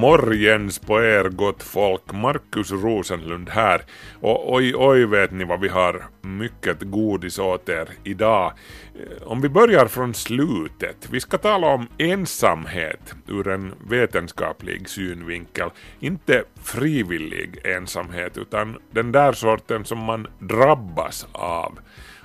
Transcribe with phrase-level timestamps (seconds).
[0.00, 3.82] Morgens på er gott folk, Markus Rosenlund här.
[4.20, 8.52] Och oj oj vet ni vad vi har mycket godis åt er idag.
[8.94, 15.70] Eh, om vi börjar från slutet, vi ska tala om ensamhet ur en vetenskaplig synvinkel.
[15.98, 21.78] Inte frivillig ensamhet utan den där sorten som man drabbas av.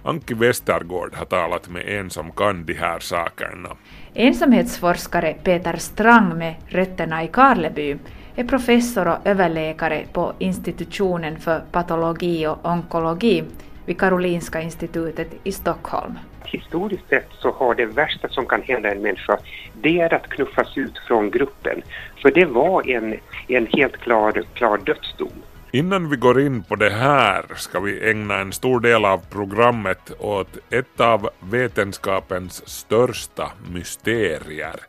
[0.03, 3.69] Anki Westergård har talat med en som kan de här sakerna.
[4.17, 7.97] Ensamhetsforskare Peter Strang med rötterna i Karleby
[8.35, 13.43] är professor och överläkare på institutionen för patologi och onkologi
[13.85, 16.19] vid Karolinska institutet i Stockholm.
[16.45, 19.37] Historiskt sett så har det värsta som kan hända en människa,
[19.81, 21.81] det är att knuffas ut från gruppen.
[22.21, 25.41] För det var en, en helt klar, klar dödsdom.
[25.75, 30.11] Innan vi går in på det här ska vi ägna en stor del av programmet
[30.19, 34.79] åt ett av vetenskapens största mysterier.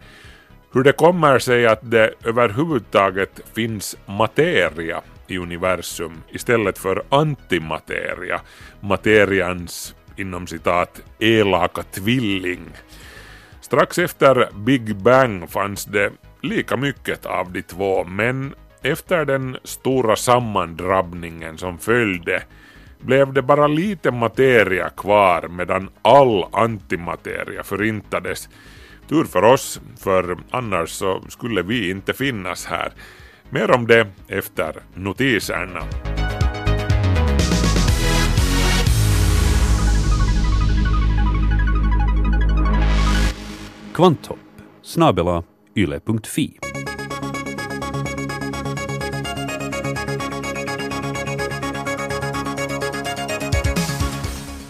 [0.72, 8.40] Hur det kommer sig att det överhuvudtaget finns materia i universum istället för antimateria,
[8.80, 12.64] materians inom citat elaka tvilling.
[13.60, 16.12] Strax efter Big Bang fanns det
[16.42, 18.54] lika mycket av de två men
[18.92, 22.42] efter den stora sammandrabbningen som följde
[23.00, 28.48] blev det bara lite materia kvar medan all antimateria förintades.
[29.08, 32.92] Tur för oss, för annars så skulle vi inte finnas här.
[33.50, 35.82] Mer om det efter notiserna.
[43.94, 44.38] Kvanthopp,
[44.82, 45.42] snabela
[45.76, 46.58] yle.fi.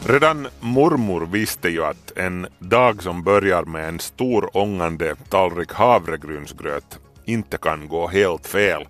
[0.08, 6.98] Redan mormor visste ju att en dag som börjar med en stor ångande tallrik havregrynsgröt
[7.24, 8.86] inte kan gå helt fel.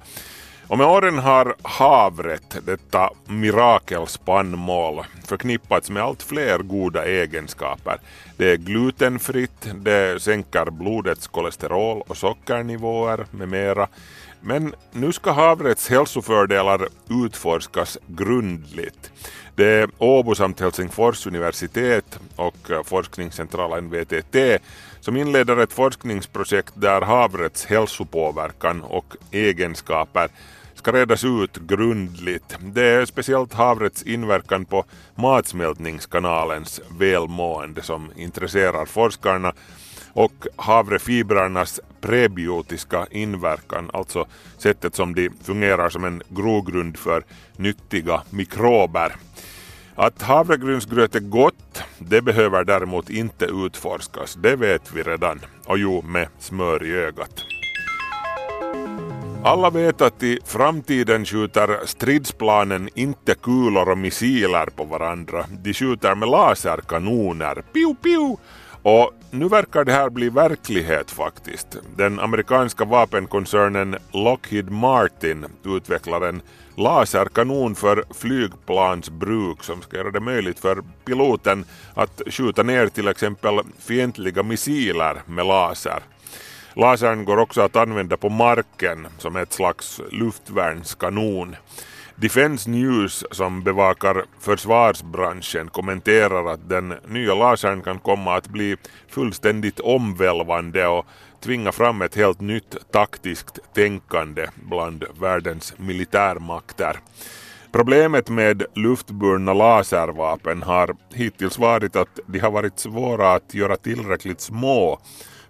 [0.69, 8.01] Och med åren har havret, detta mirakelspannmål, förknippats med allt fler goda egenskaper.
[8.37, 13.89] Det är glutenfritt, det sänker blodets kolesterol och sockernivåer med mera.
[14.41, 16.89] Men nu ska havrets hälsofördelar
[17.25, 19.13] utforskas grundligt.
[19.57, 24.63] Det är Åbo samt Helsingfors universitet och eh, forskningscentralen VTT
[25.01, 30.29] som inleder ett forskningsprojekt där havrets hälsopåverkan och egenskaper
[30.75, 32.59] ska redas ut grundligt.
[32.61, 34.85] Det är speciellt havrets inverkan på
[35.15, 39.53] matsmältningskanalens välmående som intresserar forskarna
[40.17, 44.27] och havrefibrernas prebiotiska inverkan, alltså
[44.59, 47.25] sättet som de fungerar som en grogrund för
[47.57, 49.17] nyttiga mikrober.
[49.95, 55.41] Att havregrynsgröt är gott, det behöver däremot inte utforskas, det vet vi redan.
[55.67, 57.45] Och jo, med smör i ögat.
[59.45, 65.45] Alla vet att i framtiden skjuter stridsplanen inte kulor och missiler på varandra.
[65.51, 67.55] De skjuter med laserkanoner.
[67.73, 68.37] Piu, piu!
[68.89, 71.77] Och nu verkar det här bli verklighet faktiskt.
[71.97, 76.43] Den amerikanska vapenkoncernen Lockheed Martin utvecklar en
[76.77, 81.65] laserkanon för flygplansbruk som ska göra det möjligt för piloten
[81.95, 86.03] att skjuta ner till exempel fientliga missiler med laser.
[86.75, 91.57] Lasern går också att använda på marken som ett slags luftvärnskanon.
[92.19, 98.77] Defense News som bevakar försvarsbranschen kommenterar att den nya lasern kan komma att bli
[99.09, 101.07] fullständigt omvälvande och
[101.41, 106.97] tvinga fram ett helt nytt taktiskt tänkande bland världens militärmakter.
[107.73, 114.41] Problemet med luftburna laservapen har hittills varit att de har varit svåra att göra tillräckligt
[114.41, 114.99] små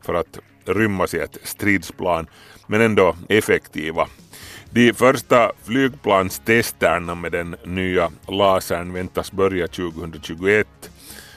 [0.03, 2.27] för att rymmas i ett stridsplan,
[2.67, 4.09] men ändå effektiva.
[4.77, 10.67] De första flygplanstesterna med den nya lasern väntas börja 2021.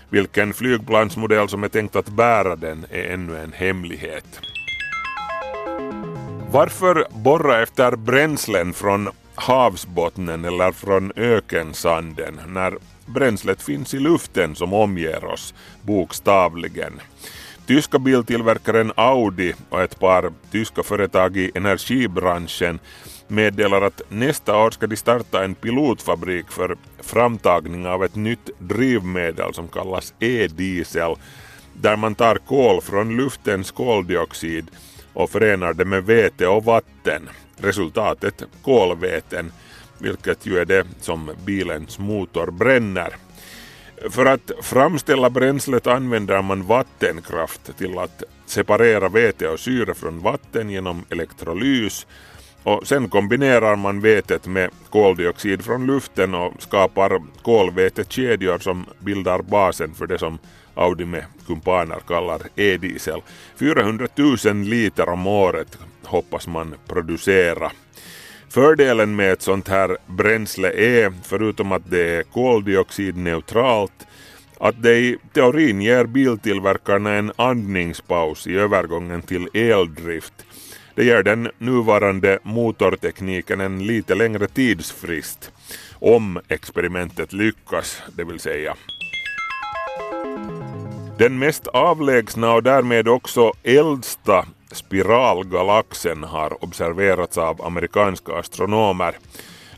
[0.10, 4.40] Vilken flygplansmodell som är tänkt att bära den är ännu en hemlighet.
[6.52, 14.74] Varför borra efter bränslen från havsbottnen eller från ökensanden när bränslet finns i luften som
[14.74, 16.94] omger oss bokstavligen?
[17.70, 22.80] Tyska biltillverkaren Audi och ett par tyska företag i energibranschen
[23.28, 29.54] meddelar att nästa år ska de starta en pilotfabrik för framtagning av ett nytt drivmedel
[29.54, 31.16] som kallas e-diesel
[31.74, 34.68] där man tar kol från luftens koldioxid
[35.14, 37.30] och förenar det med vete och vatten.
[37.58, 39.52] Resultatet kolväten,
[39.98, 43.29] vilket ju är det som bilens motor bränner.
[44.10, 50.70] För att framställa bränslet använder man vattenkraft till att separera vete och syre från vatten
[50.70, 52.08] genom elektrolys
[52.64, 59.94] och sen kombinerar man vetet med koldioxid från luften och skapar kolvätekedjor som bildar basen
[59.94, 60.38] för det som
[60.76, 63.22] Audi med kumpaner kallar e-diesel.
[63.60, 64.08] 400
[64.46, 67.72] 000 liter om året hoppas man producera.
[68.50, 74.08] Fördelen med ett sånt här bränsle är, förutom att det är koldioxidneutralt,
[74.60, 80.34] att det i teorin ger biltillverkarna en andningspaus i övergången till eldrift.
[80.96, 85.52] Det ger den nuvarande motortekniken en lite längre tidsfrist,
[85.94, 88.76] om experimentet lyckas, det vill säga.
[91.18, 99.18] Den mest avlägsna och därmed också äldsta spiralgalaxen har observerats av amerikanska astronomer.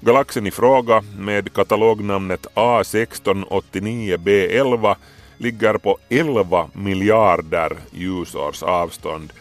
[0.01, 4.95] Galaxen i fråga med katalognamnet A1689b11
[5.37, 9.33] ligger på 11 miljarder ljusårs avstånd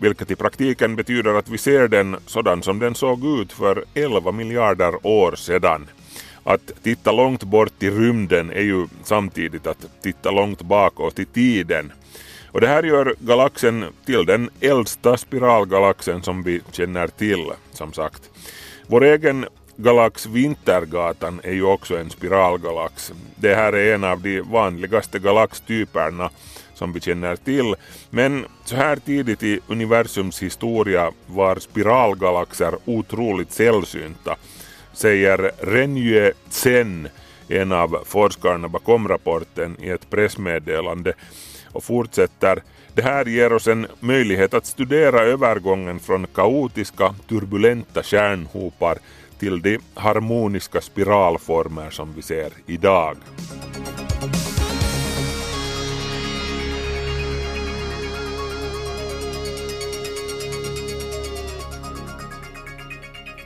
[0.00, 4.32] vilket i praktiken betyder att vi ser den sådan som den såg ut för 11
[4.32, 5.86] miljarder år sedan.
[6.44, 11.92] Att titta långt bort i rymden är ju samtidigt att titta långt bakåt i tiden.
[12.52, 18.30] Och det här gör galaxen till den äldsta spiralgalaxen som vi känner till, som sagt.
[18.86, 23.12] Vår egen galax Vintergatan är ju också en spiralgalax.
[23.36, 26.30] Det här är en av de vanligaste galaxtyperna
[26.74, 27.74] som vi känner till.
[28.10, 34.36] Men så här tidigt i universums historia var spiralgalaxer otroligt sällsynta,
[34.92, 37.08] säger Renjue Tsen,
[37.48, 41.12] en av forskarna bakom rapporten i ett pressmeddelande
[41.72, 42.62] och fortsätter
[42.94, 48.98] det här ger oss en möjlighet att studera övergången från kaotiska, turbulenta kärnhopar
[49.38, 53.16] till de harmoniska spiralformer som vi ser idag.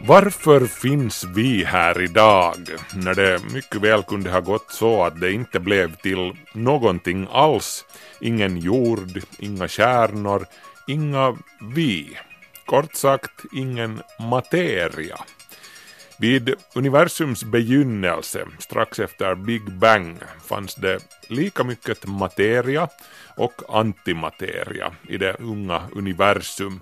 [0.06, 2.54] Varför finns vi här idag
[2.94, 7.84] när det mycket väl kunde ha gått så att det inte blev till någonting alls?
[8.24, 10.46] Ingen jord, inga kärnor,
[10.86, 11.36] inga
[11.74, 12.18] vi.
[12.66, 15.18] Kort sagt ingen materia.
[16.18, 20.98] Vid universums begynnelse, strax efter Big Bang, fanns det
[21.28, 22.88] lika mycket materia
[23.36, 26.80] och antimateria i det unga universum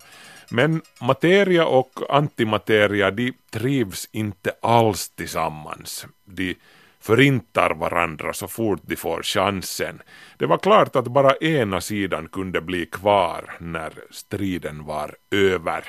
[0.53, 6.07] men materia och antimateria de trivs inte alls tillsammans.
[6.25, 6.55] De
[7.03, 10.03] förintar varandra så fort de får chansen.
[10.39, 15.85] Det var klart att bara ena sidan kunde bli kvar när striden var över.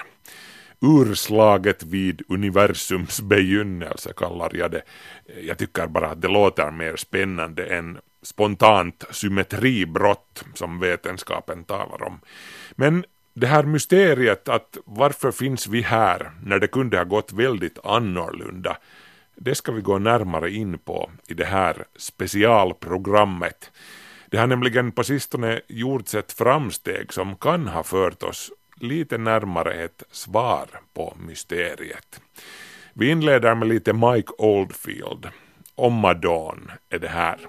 [0.81, 4.81] Urslaget vid universums begynnelse kallar jag det.
[5.41, 12.19] Jag tycker bara att det låter mer spännande än spontant symmetribrott som vetenskapen talar om.
[12.75, 17.85] Men det här mysteriet att varför finns vi här när det kunde ha gått väldigt
[17.85, 18.77] annorlunda,
[19.35, 23.71] det ska vi gå närmare in på i det här specialprogrammet.
[24.29, 29.73] Det har nämligen på sistone gjorts ett framsteg som kan ha fört oss lite närmare
[29.73, 32.21] ett svar på mysteriet.
[32.93, 35.29] Vi inleder med lite Mike Oldfield.
[35.75, 37.39] Omadon är det här.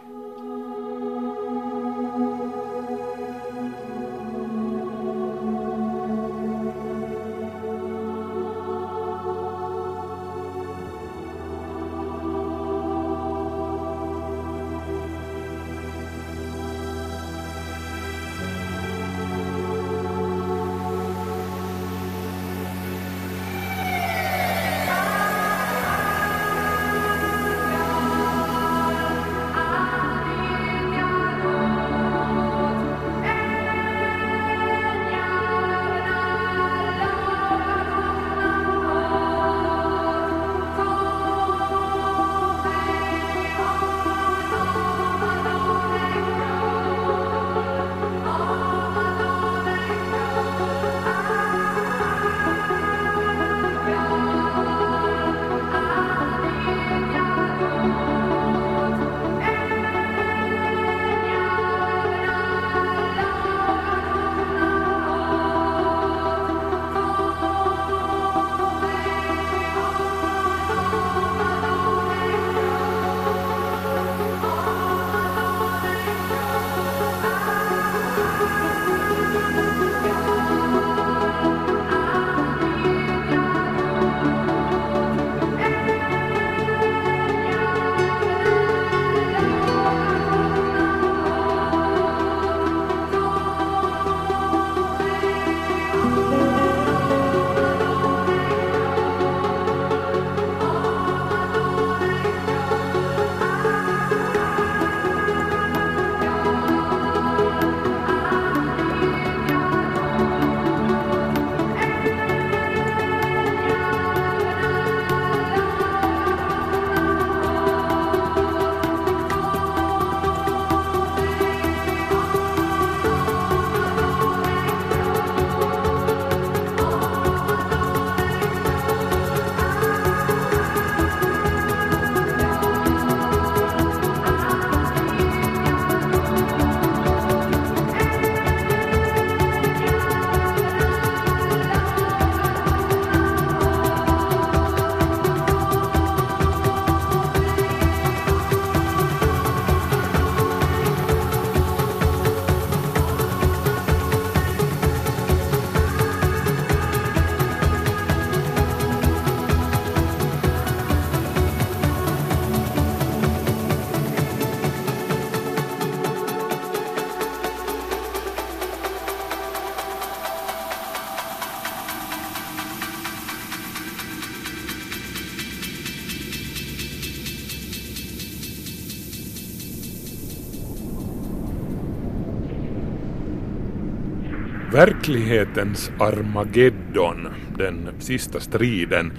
[184.74, 187.28] Verklighetens Armageddon,
[187.58, 189.12] den sista striden,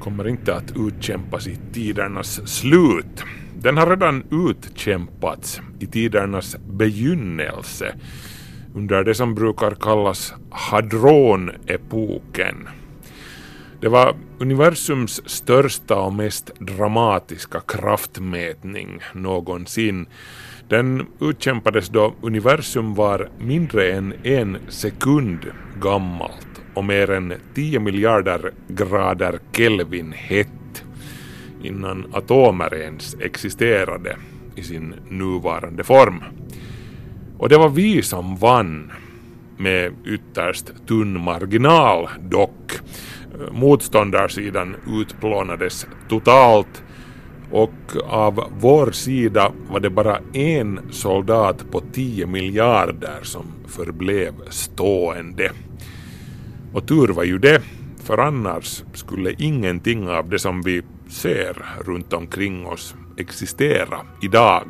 [0.00, 3.24] kommer inte att utkämpas i tidernas slut.
[3.54, 7.94] Den har redan utkämpats i tidernas begynnelse
[8.74, 12.68] under det som brukar kallas hadronepoken.
[13.80, 20.06] Det var universums största och mest dramatiska kraftmätning någonsin.
[20.68, 25.46] Den utkämpades då universum var mindre än en sekund
[25.80, 30.84] gammalt och mer än 10 miljarder grader Kelvin hett
[31.62, 34.16] innan atomer ens existerade
[34.56, 36.22] i sin nuvarande form.
[37.38, 38.92] Och det var vi som vann
[39.56, 42.72] med ytterst tunn marginal dock.
[43.52, 46.82] Motståndarsidan utplånades totalt
[47.50, 55.50] och av vår sida var det bara en soldat på 10 miljarder som förblev stående.
[56.72, 57.62] Och tur var ju det,
[58.04, 64.64] för annars skulle ingenting av det som vi ser runt omkring oss existera idag.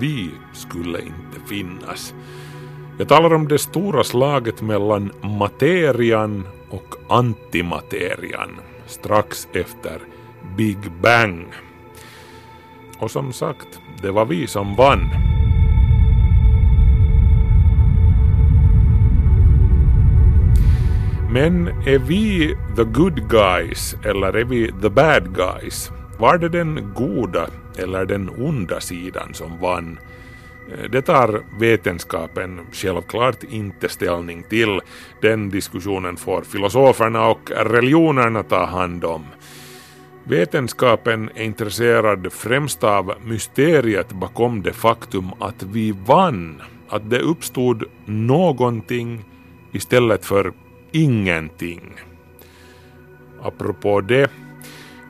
[0.00, 2.14] Vi skulle inte finnas.
[2.98, 8.50] Jag talar om det stora slaget mellan materian och antimaterian
[8.86, 10.00] strax efter
[10.56, 11.46] Big Bang.
[12.98, 15.08] Och som sagt, det var vi som vann.
[21.30, 25.90] Men är vi the good guys eller är vi the bad guys?
[26.18, 27.46] Var det den goda
[27.78, 29.98] eller den onda sidan som vann?
[30.70, 34.80] Eh, det tar vetenskapen självklart inte ställning till.
[35.22, 39.24] Den diskussionen får filosoferna och religionerna ta hand om.
[40.28, 47.84] Vetenskapen är intresserad främst av mysteriet bakom det faktum att vi vann, att det uppstod
[48.04, 49.24] någonting
[49.72, 50.52] istället för
[50.92, 51.92] ingenting.
[53.42, 54.30] Apropå det,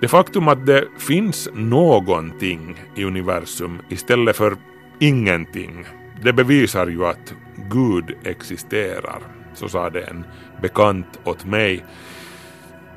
[0.00, 4.56] det faktum att det finns någonting i universum istället för
[5.00, 5.84] ingenting,
[6.22, 7.34] det bevisar ju att
[7.70, 9.20] Gud existerar,
[9.54, 10.24] så sa det en
[10.62, 11.84] bekant åt mig.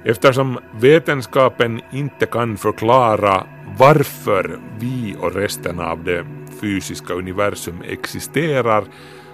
[0.03, 3.43] Eftersom vetenskapen inte kan förklara
[3.77, 6.25] varför vi och resten av det
[6.61, 8.83] fysiska universum existerar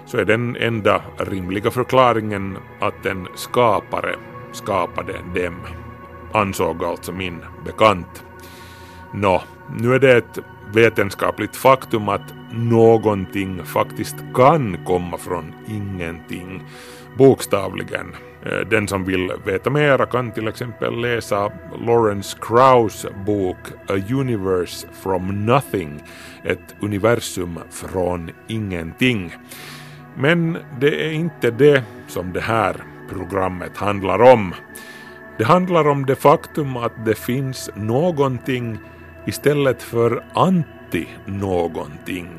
[0.06, 4.16] så är den enda rimliga förklaringen att en skapare
[4.52, 5.56] skapade dem,
[6.34, 8.24] ansåg alltså min bekant.
[9.14, 9.44] Nå,
[9.80, 10.40] nu är det ett
[10.74, 16.64] vetenskapligt faktum att någonting faktiskt kan komma från ingenting,
[17.18, 18.16] bokstavligen.
[18.46, 21.52] Eh, den som vill veta mera kan till exempel läsa
[21.88, 26.04] Lawrence Krauss bok A Universe from Nothing,
[26.44, 29.34] ett universum från ingenting.
[30.18, 32.76] Men det är inte det som det här
[33.10, 34.54] programmet handlar om.
[35.38, 38.78] Det handlar om det faktum att det finns någonting
[39.26, 42.30] istället för anti-någonting.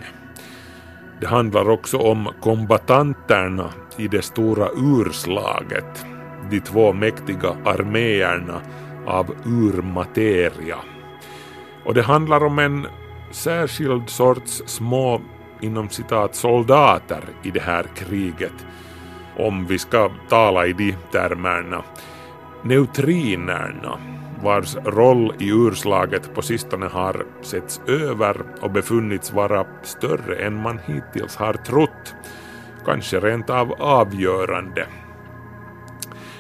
[1.21, 6.07] Det handlar också om kombatanterna i det stora urslaget,
[6.51, 8.61] de två mäktiga arméerna
[9.07, 10.77] av urmateria.
[11.85, 12.87] Och det handlar om en
[13.31, 15.21] särskild sorts små
[15.61, 18.67] inom citat soldater i det här kriget,
[19.37, 21.83] om vi ska tala i de termerna.
[22.63, 23.99] Neutrinerna,
[24.43, 30.79] vars roll i urslaget på sistone har setts över och befunnits vara större än man
[30.79, 32.15] hittills har trott,
[32.85, 34.87] kanske rent av avgörande.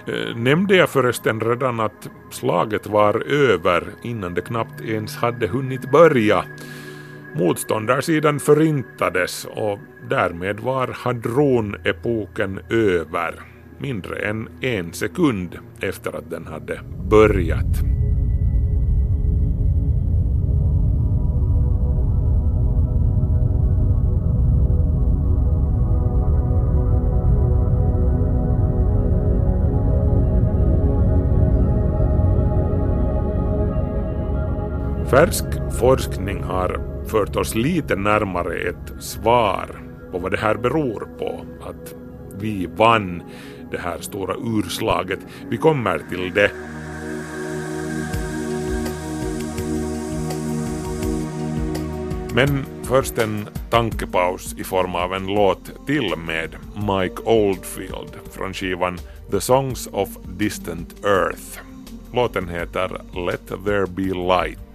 [0.06, 5.90] Eh, nämnde jag förresten redan att slaget var över innan det knappt ens hade hunnit
[5.90, 6.44] börja?
[7.34, 16.80] Motståndarsidan förintades och därmed var hadronepoken över mindre än en sekund efter att den hade
[17.11, 17.97] börjat.
[35.11, 35.45] Färsk
[35.80, 39.66] forskning har fört oss lite närmare ett svar
[40.12, 41.95] på vad det här beror på, att
[42.38, 43.23] vi vann
[43.70, 45.20] det här stora urslaget.
[45.49, 46.50] Vi kommer till det.
[52.35, 58.99] Men först en tankepaus i form av en låt till med Mike Oldfield från skivan
[59.30, 61.61] The Songs of Distant Earth.
[62.12, 62.88] Låten heter
[63.26, 64.65] Let There Be Light.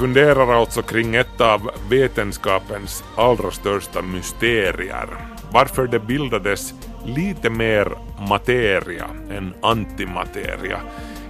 [0.00, 5.08] Funderar alltså kring ett av vetenskapens allra största mysterier.
[5.52, 7.92] Varför det bildades lite mer
[8.28, 10.80] materia än antimateria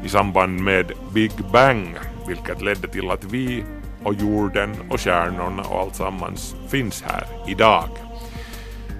[0.04, 1.96] i samband med Big Bang,
[2.28, 3.64] vilket ledde till att vi
[4.02, 7.88] och jorden och stjärnorna och alltsammans finns här idag.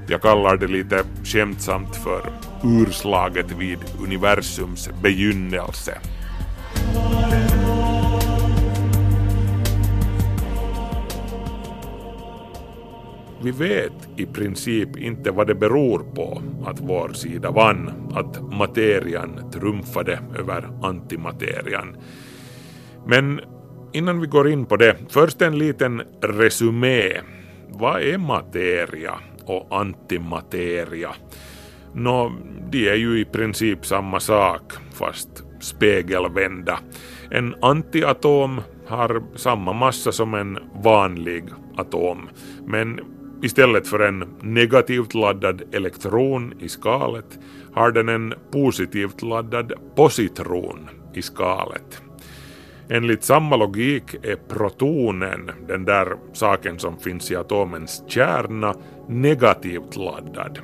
[0.08, 5.98] Jag kallar det lite skämtsamt för urslaget vid universums begynnelse.
[13.42, 19.50] Vi vet i princip inte vad det beror på att vår sida vann, att materian
[19.52, 21.96] trumfade över antimaterian.
[23.06, 23.40] Men
[23.92, 27.20] innan vi går in på det, först en liten resumé.
[27.68, 31.10] Vad är materia och antimateria?
[31.94, 32.32] Nå,
[32.70, 36.78] de är ju i princip samma sak, fast spegelvända.
[37.30, 41.44] En antiatom har samma massa som en vanlig
[41.76, 42.28] atom,
[42.66, 43.00] men
[43.42, 47.38] Istället för en negativt laddad elektron i skalet
[47.72, 52.02] har den en positivt laddad positron i skalet.
[52.88, 58.74] Enligt samma logik är protonen, den där saken som finns i atomens kärna,
[59.08, 60.58] negativt laddad.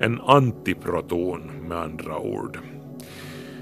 [0.00, 2.58] En antiproton med andra ord.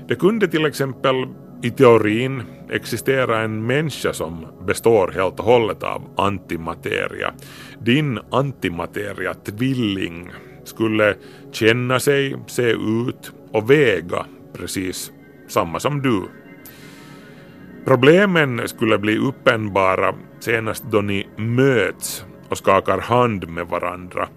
[0.09, 1.27] Det kunde till exempel
[1.65, 7.35] i teorin existerar en människa som består helt och hållet av antimateria.
[7.79, 10.31] Din antimateria-tvilling
[10.65, 11.15] skulle
[11.53, 15.13] känna sig, se ut och väga precis
[15.49, 16.23] samma som du.
[17.85, 24.29] Problemen skulle bli uppenbara senast då ni möts och skakar hand med varandra.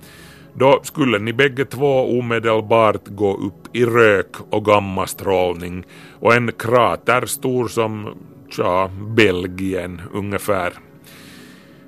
[0.59, 5.83] Då skulle ni bägge två omedelbart gå upp i rök och gammastrålning
[6.19, 8.17] och en krater stor som,
[8.49, 10.73] tja, Belgien ungefär.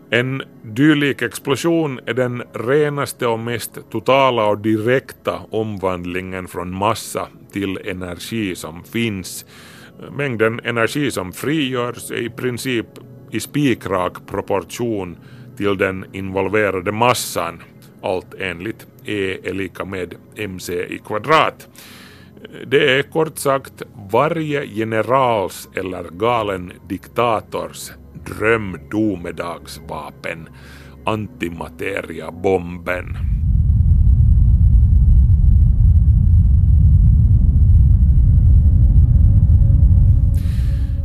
[0.09, 7.79] En dylik explosion är den renaste och mest totala och direkta omvandlingen från massa till
[7.85, 9.45] energi som finns.
[10.17, 12.87] Mängden energi som frigörs är i princip
[13.31, 15.17] i spikrak proportion
[15.57, 17.61] till den involverade massan
[18.01, 21.67] allt enligt E är lika med mc i kvadrat.
[22.67, 27.91] Det är kort sagt varje generals eller galen diktators
[28.25, 30.49] drömdomedagsvapen,
[31.05, 33.17] antimateriabomben.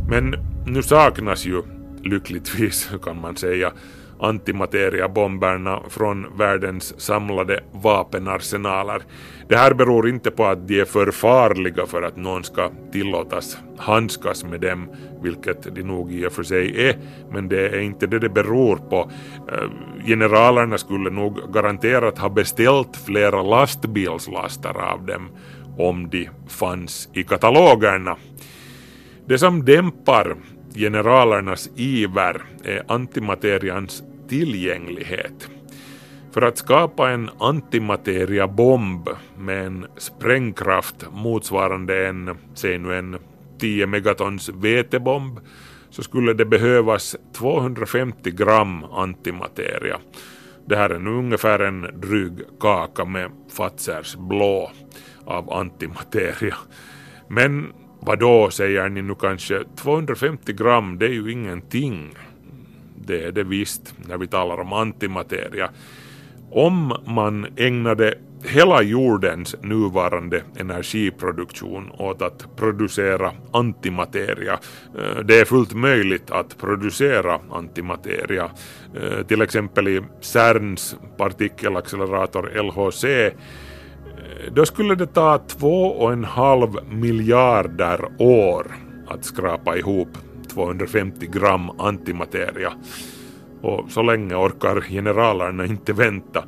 [0.09, 1.61] Men nu saknas ju
[2.03, 3.71] lyckligtvis kan man säga
[4.19, 9.01] antimateriabomberna från världens samlade vapenarsenaler.
[9.47, 13.57] Det här beror inte på att de är för farliga för att någon ska tillåtas
[13.77, 14.89] handskas med dem,
[15.21, 16.97] vilket de nog i och för sig är,
[17.31, 19.11] men det är inte det det beror på.
[19.51, 19.69] Eh,
[20.05, 25.29] generalerna skulle nog garanterat ha beställt flera lastbilslaster av dem
[25.77, 28.15] om de fanns i katalogerna.
[29.27, 30.35] Det som dämpar
[30.75, 35.49] generalernas iver är antimaterians tillgänglighet.
[36.31, 43.17] För att skapa en antimateriabomb med en sprängkraft motsvarande en, säg nu en
[43.59, 45.39] 10 megatons vetebomb
[45.89, 49.99] så skulle det behövas 250 gram antimateria.
[50.65, 54.71] Det här är nu ungefär en dryg kaka med Fazers blå
[55.25, 56.55] av antimateria.
[57.27, 57.73] Men
[58.05, 62.15] Vadå säger ni nu kanske, 250 gram det är ju ingenting.
[63.05, 65.69] Det är det visst när vi talar om antimateria.
[66.51, 74.59] Om man ägnade hela jordens nuvarande energiproduktion åt att producera antimateria.
[74.97, 78.51] Eh, det är fullt möjligt att producera antimateria.
[78.95, 83.05] Eh, till exempel i CERNs partikelaccelerator LHC
[84.51, 88.71] då skulle det ta två och en halv miljarder år
[89.07, 90.17] att skrapa ihop
[90.53, 92.73] 250 gram antimateria.
[93.61, 96.39] Och så länge orkar generalerna inte vänta.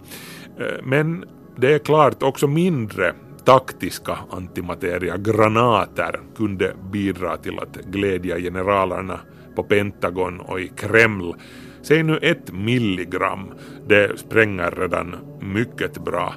[0.59, 3.13] Eh, men det är klart också mindre
[3.45, 9.19] taktiska antimateria, granater, kunde bidra till att glädja generalerna
[9.55, 11.35] på Pentagon och i Kreml.
[11.81, 13.53] Säg nu ett milligram,
[13.87, 16.33] det spränger redan mycket bra.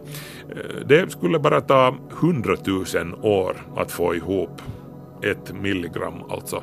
[0.50, 4.62] Eh, det skulle bara ta hundratusen år att få ihop
[5.22, 6.62] ett milligram alltså.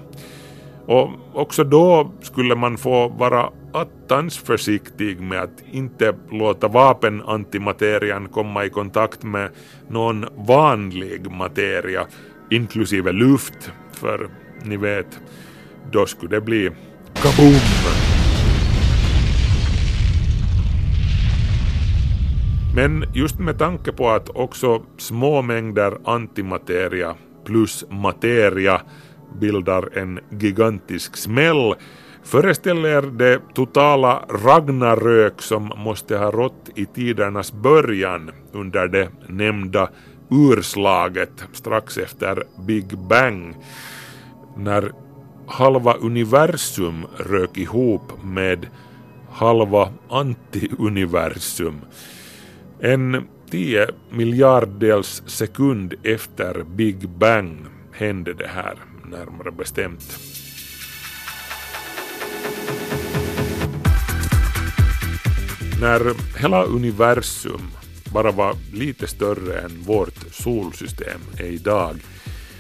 [0.86, 8.66] Och också då skulle man få vara attans försiktig med att inte låta vapenantimaterian komma
[8.66, 9.50] i kontakt med
[9.88, 12.08] någon vanlig materia,
[12.52, 14.30] inklusive luft, för
[14.64, 15.20] ni vet,
[15.92, 16.70] då skulle det bli
[17.14, 18.07] Kaboom!
[22.78, 28.82] Men just med tanke på att också små mängder antimateria plus materia
[29.40, 31.76] bildar en gigantisk smäll
[32.24, 39.90] föreställer det totala Ragnarök som måste ha rått i tidernas början under det nämnda
[40.30, 43.56] urslaget strax efter Big Bang
[44.58, 44.92] när
[45.48, 48.68] halva universum rök ihop med
[49.32, 51.82] halva antiuniversum.
[52.80, 60.20] En tio miljarddels sekund efter Big Bang hände det här, närmare bestämt.
[65.82, 66.02] När
[66.40, 67.62] hela universum
[68.14, 71.96] bara var lite större än vårt solsystem är idag,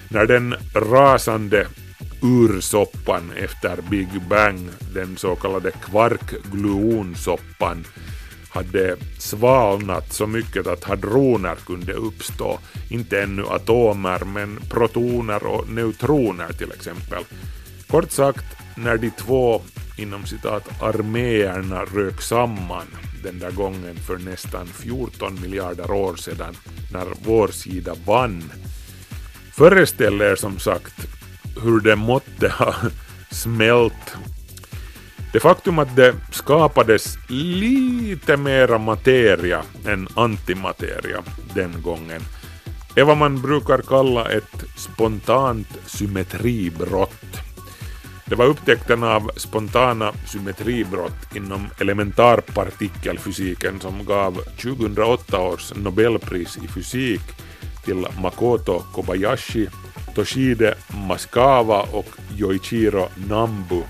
[0.10, 1.68] när den rasande
[2.24, 7.86] ursoppan efter Big Bang, den så kallade kvarkgluonsoppan,
[8.58, 12.60] hade svalnat så mycket att hadroner kunde uppstå.
[12.90, 17.24] Inte ännu atomer, men protoner och neutroner till exempel.
[17.88, 18.46] Kort sagt,
[18.78, 19.62] när de två
[19.98, 22.88] inom citat arméerna rök samman
[23.24, 26.56] den där gången för nästan 14 miljarder år sedan
[26.94, 28.52] när vår sida vann.
[29.52, 31.08] Föreställ er som sagt
[31.64, 32.76] hur det måtte ha
[33.32, 34.18] smält.
[35.34, 42.22] Det faktum att det skapades lite mera materia än antimateria den gången
[42.96, 47.38] är vad man brukar kalla ett spontant symmetribrott.
[48.26, 57.22] Det var upptäckten av spontana symmetribrott inom elementarpartikelfysiken som gav 2008 års Nobelpris i fysik
[57.86, 59.68] till Makoto Kobayashi,
[60.16, 60.74] Toshide
[61.08, 63.82] Maskawa och Yoichiro Nambu.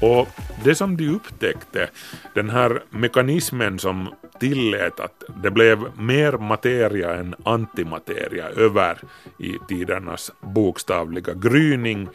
[0.00, 0.28] Och
[0.64, 1.90] det som de upptäckte,
[2.34, 8.98] den här mekanismen som tillät att det blev mer materia än antimateria över
[9.38, 12.08] i tidernas bokstavliga gryning,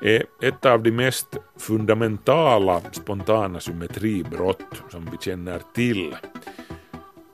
[0.00, 6.16] är ett av de mest fundamentala spontana symmetribrott som vi känner till.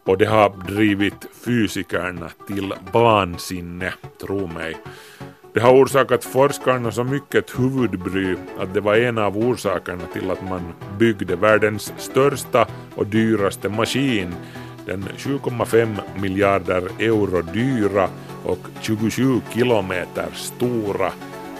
[0.04, 4.76] Och det har drivit fysikerna till vansinne, tro mig.
[5.52, 10.48] Det har orsakat forskarna så mycket huvudbry att det var en av orsakerna till att
[10.48, 14.34] man byggde världens största och dyraste maskin,
[14.86, 18.08] den 7,5 miljarder euro dyra
[18.44, 21.12] och 27 kilometer stora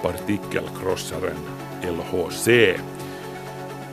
[0.03, 1.37] partikelkrossaren
[1.83, 2.46] LHC.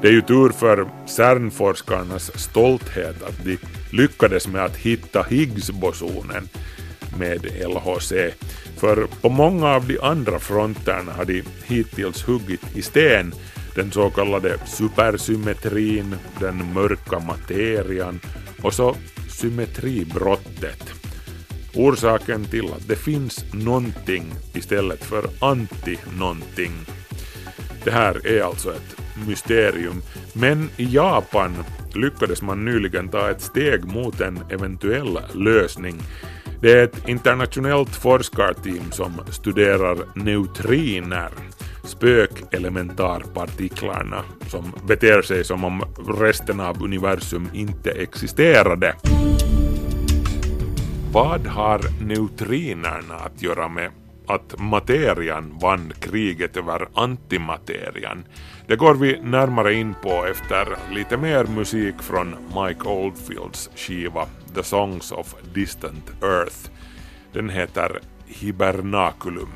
[0.02, 3.58] Det är ju tur för CERN-forskarnas stolthet att de
[3.92, 6.50] lyckades med att hitta Higgsbosonen
[7.18, 8.12] med LHC,
[8.78, 13.34] för på många av de andra fronterna har de hittills huggit i sten
[13.78, 18.20] den så kallade supersymmetrin, den mörka materian
[18.62, 18.96] och så
[19.30, 20.94] symmetribrottet.
[21.76, 26.72] Orsaken till att det finns någonting istället för anti-någonting.
[27.84, 30.02] Det här är alltså ett mysterium,
[30.34, 31.56] men i Japan
[31.96, 36.02] lyckades man nyligen ta ett steg mot en eventuell lösning.
[36.62, 41.30] Det är ett internationellt forskarteam som studerar neutriner,
[41.84, 45.84] spökelementarpartiklarna som beter sig som om
[46.20, 48.96] resten av universum inte existerade.
[51.12, 53.92] Vad har neutrinerna att göra med
[54.28, 58.26] att materian vann kriget över antimaterian?
[58.68, 64.26] Det går vi närmare in på efter lite mer musik från Mike Oldfields skiva
[64.56, 66.70] The Songs of Distant Earth.
[67.34, 69.52] Den heter Hibernaculum.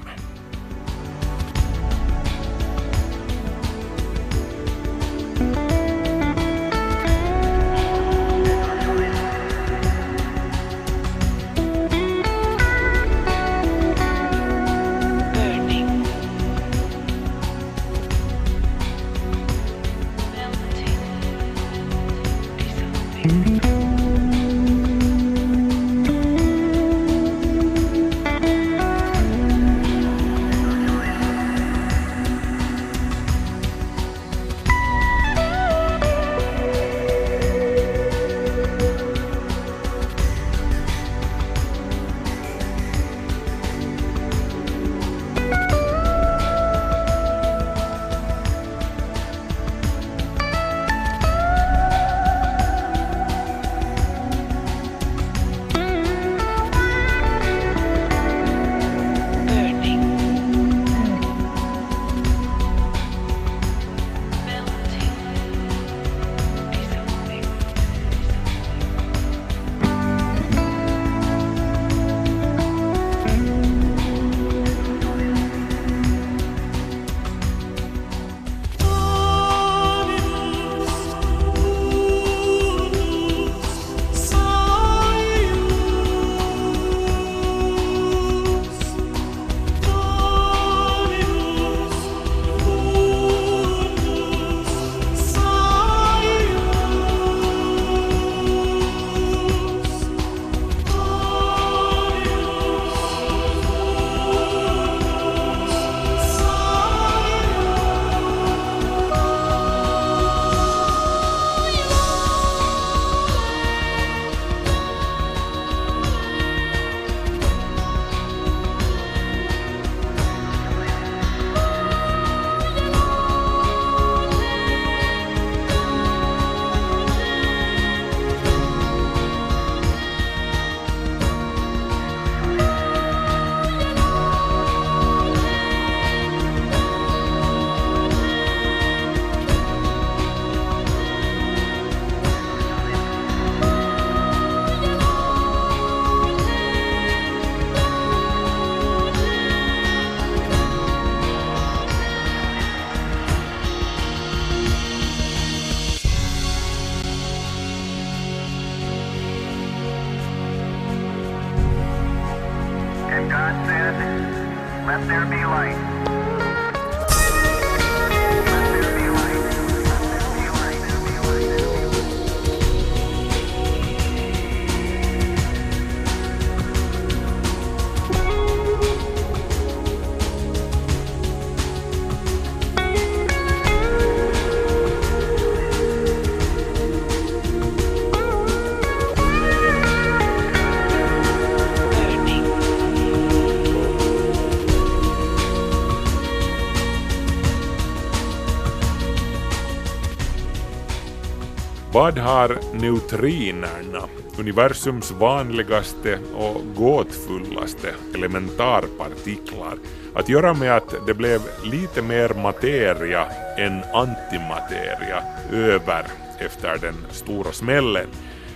[202.02, 204.04] Vad har neutrinerna,
[204.40, 209.78] universums vanligaste och gåtfullaste elementarpartiklar,
[210.16, 213.26] att göra med att det blev lite mer materia
[213.58, 216.06] än antimateria över
[216.40, 218.08] efter den stora smällen?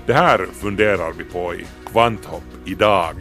[0.05, 3.15] Det här funderar vi på i Kvanthopp idag.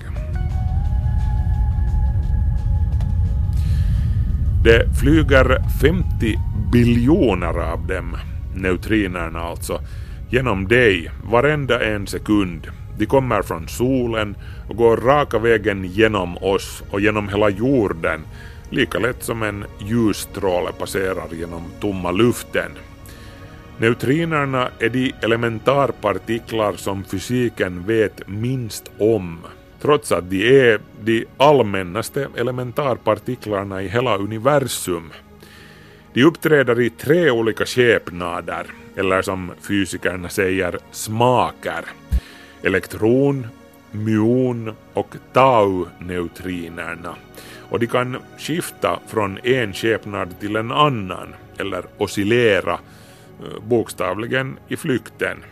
[4.65, 6.39] Det flyger 50
[6.73, 8.17] biljoner av dem,
[8.55, 9.81] neutrinerna alltså,
[10.35, 12.67] genom dig varenda en sekund.
[12.99, 14.37] De kommer från solen
[14.69, 18.21] och går raka vägen genom oss och genom hela jorden,
[18.71, 22.71] lika lätt som en ljusstråle passerar genom tomma luften.
[23.79, 29.39] Neutrinerna är de elementarpartiklar som fysiken vet minst om,
[29.83, 35.13] trots att de är de allmännaste elementarpartiklarna i hela universum.
[36.13, 38.67] De uppträder i tre olika skepnader,
[38.97, 41.85] eller som fysikerna säger smaker.
[42.63, 43.47] Elektron,
[43.91, 47.15] myon och tau-neutrinerna.
[47.71, 54.77] Och de kan skifta från en skepnad till en annan, eller oscillera eh, bokstavligen i
[54.77, 55.45] flykten.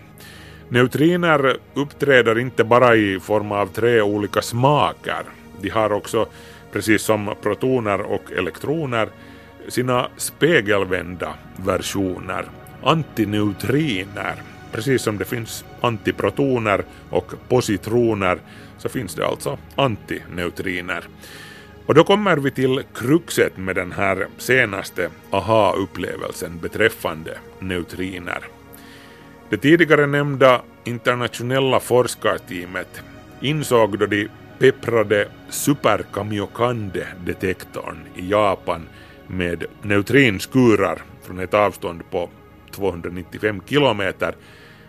[0.69, 5.23] Neutriner uppträder inte bara i form av tre olika smaker.
[5.61, 6.27] De har också,
[6.73, 9.09] precis som protoner och elektroner,
[9.69, 12.45] sina spegelvända versioner,
[12.83, 14.35] antineutriner.
[14.73, 18.39] Precis som det finns antiprotoner och positroner
[18.79, 21.05] så finns det alltså antineutriner.
[21.87, 28.45] Och då kommer vi till kruxet med den här senaste aha-upplevelsen beträffande neutriner.
[29.49, 33.03] Det tidigare nämnda internationella forskarteamet
[33.41, 38.89] insåg då de pepprade superkamiokande-detektorn i Japan
[39.27, 42.31] med neutrinskurar från ett avstånd på
[42.73, 44.35] 295 kilometer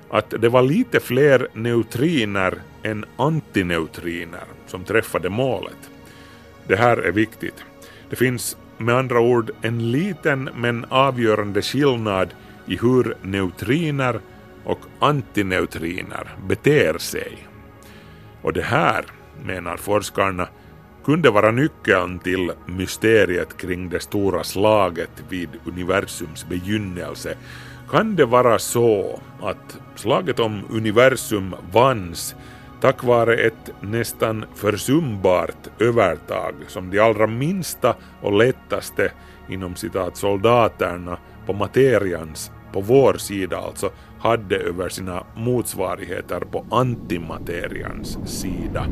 [0.10, 5.90] att det var lite fler neutriner än antineutriner som träffade målet.
[6.68, 7.64] Det här är viktigt.
[8.10, 12.30] Det finns med andra ord en liten men avgörande skillnad
[12.68, 14.20] i hur neutriner
[14.64, 17.48] och antineutriner beter sig.
[18.42, 19.06] Och det här,
[19.46, 20.48] menar forskarna,
[21.06, 27.36] kunde vara nyckeln till mysteriet kring det stora slaget vid universums begynnelse.
[27.94, 32.36] Kan det vara så att slaget om universum vanns
[32.82, 39.12] tack vare ett nästan försumbart övertag som de allra minsta och lättaste
[39.50, 43.90] inom citat soldaterna på materians, på vår sida alltså,
[44.20, 48.86] hade över sina motsvarigheter på antimaterians sida.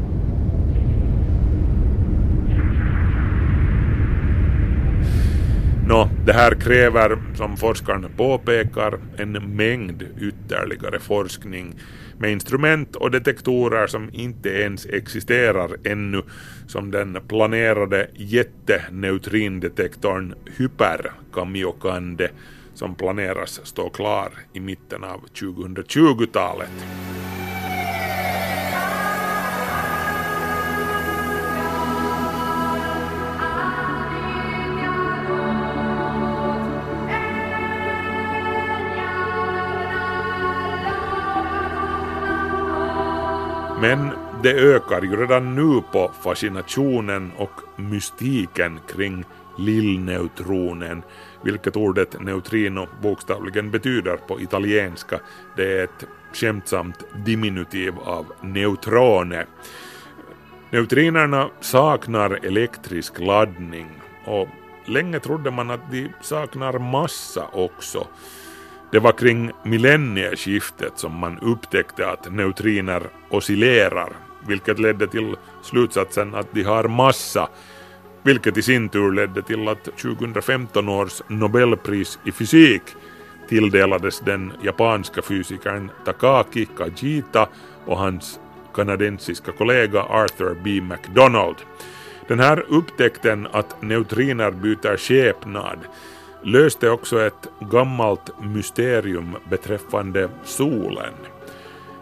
[5.92, 11.76] Nå, det här kräver, som forskaren påpekar, en mängd ytterligare forskning
[12.18, 16.24] med instrument och detektorer som inte ens existerar ännu,
[16.68, 22.30] som den planerade jätteneutrindetektorn Hyper-Kamiokande
[22.74, 26.72] som planeras stå klar i mitten av 2020-talet.
[43.82, 44.10] Men
[44.44, 49.26] det ökar ju redan nu på fascinationen och mystiken kring
[49.58, 51.04] lillneutronen,
[51.44, 55.20] vilket ordet neutrino bokstavligen betyder på italienska.
[55.56, 59.46] Det är ett skämtsamt diminutiv av neutrone.
[60.70, 63.88] Neutrinerna saknar elektrisk laddning
[64.26, 64.48] och
[64.86, 68.08] länge trodde man att de saknar massa också.
[68.92, 74.14] Det var kring millennieskiftet som man upptäckte att neutriner oscillerar,
[74.48, 77.50] vilket ledde till slutsatsen att de har massa,
[78.24, 82.82] vilket i sin tur ledde till att 2015 års Nobelpris i fysik
[83.50, 87.48] tilldelades den japanska fysikern Takaki Kajita
[87.86, 88.40] och hans
[88.74, 90.82] kanadensiska kollega Arthur B.
[90.82, 91.56] MacDonald.
[92.28, 95.80] Den här upptäckten att neutriner byter skepnad
[96.44, 101.14] löste också ett gammalt mysterium beträffande solen.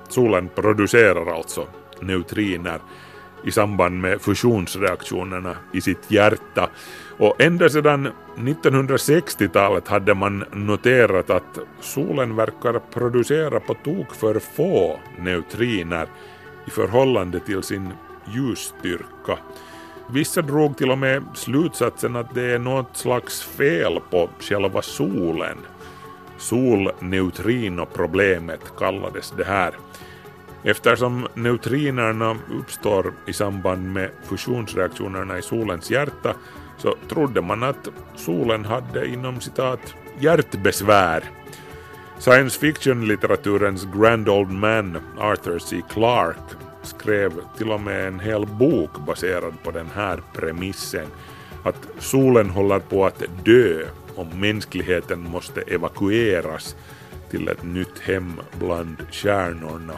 [0.10, 1.68] Solen producerar alltså
[2.00, 2.80] neutriner
[3.44, 6.70] i samband med fusionsreaktionerna i sitt hjärta
[7.18, 15.00] och ända sedan 1960-talet hade man noterat att solen verkar producera på tok för få
[15.18, 16.08] neutriner
[16.68, 17.94] i förhållande till sin
[18.26, 19.38] ljusstyrka.
[20.12, 25.58] Vissa drog till och med slutsatsen att det är något slags fel på själva solen.
[26.38, 29.74] solneutrinoproblemet kallades det här.
[30.64, 36.34] Eftersom neutrinerna uppstår i samband med fusionsreaktionerna i solens hjärta
[36.78, 41.24] så trodde man att solen hade inom citat hjärtbesvär.
[42.20, 45.82] Science fiction-litteraturens grand old man Arthur C.
[45.90, 51.08] Clarke skrev till och med en hel bok baserad på den här premissen
[51.64, 56.76] att solen håller på att dö om mänskligheten måste evakueras
[57.30, 59.94] till ett nytt hem bland stjärnorna.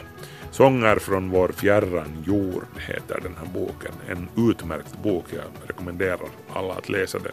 [0.51, 3.91] Sånger från vår fjärran jord heter den här boken.
[4.09, 7.31] En utmärkt bok, jag rekommenderar alla att läsa den.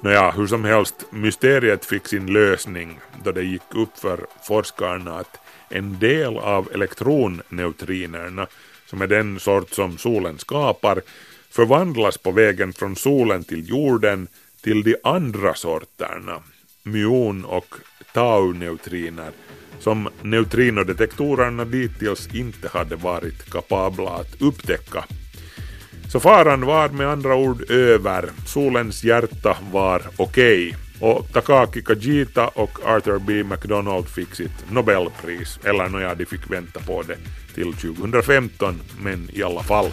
[0.00, 5.40] Nåja, hur som helst, mysteriet fick sin lösning då det gick upp för forskarna att
[5.68, 8.46] en del av elektronneutrinerna
[8.90, 11.02] som är den sort som solen skapar,
[11.50, 14.28] förvandlas på vägen från solen till jorden
[14.62, 16.42] till de andra sorterna,
[16.82, 17.74] myon och
[18.12, 19.30] tau-neutriner,
[19.80, 25.04] som neutrinodetektorerna dittills inte hade varit kapabla att upptäcka.
[26.12, 30.68] Så faran var med andra ord över, solens hjärta var okej.
[30.68, 30.87] Okay.
[31.00, 33.44] Och Takaki Kajita och Arthur B.
[33.44, 37.16] McDonald fick sitt Nobelpris, eller nåja, de fick vänta på det
[37.54, 39.92] till 2015, men i alla fall.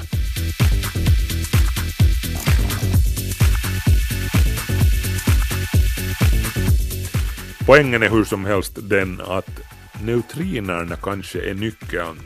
[7.66, 9.49] Poängen är hur som helst den att
[10.03, 12.20] neutrinerna kanske är nyckeln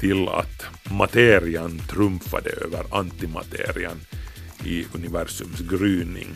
[0.00, 4.00] till att materian trumfade över antimaterian
[4.64, 6.28] i universums gryning.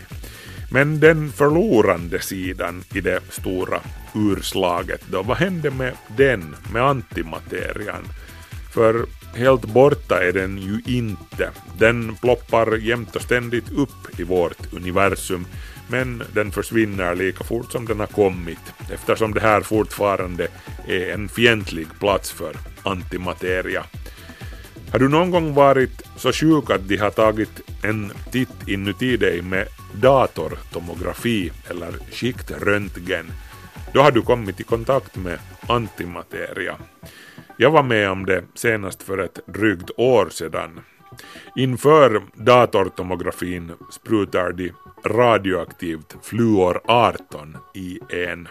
[0.70, 3.80] Men den förlorande sidan i det stora
[4.14, 8.08] urslaget då, vad hände med den, med antimaterian?
[8.74, 11.50] För helt borta är den ju inte.
[11.78, 15.46] Den ploppar jämt och ständigt upp i vårt universum
[15.88, 18.58] men den försvinner lika fort som den har kommit
[18.92, 20.48] eftersom det här fortfarande
[20.88, 23.84] är en fientlig plats för antimateria.
[24.96, 29.42] Har du någon gång varit så sjuk att de har tagit en titt inuti dig
[29.42, 33.32] med datortomografi eller skiktröntgen,
[33.92, 35.38] då har du kommit i kontakt med
[35.68, 36.76] antimateria.
[37.56, 40.80] Jag var med om det senast för ett drygt år sedan.
[41.56, 44.72] Inför datortomografin sprutar de
[45.06, 48.48] radioaktivt fluor 18 i en.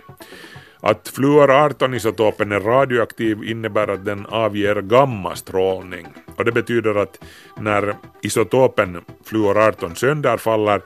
[0.87, 6.07] Att fluor 18-isotopen är radioaktiv innebär att den avger gammastrålning.
[6.35, 7.23] Och det betyder att
[7.57, 10.81] när isotopen fluor 18 sönderfaller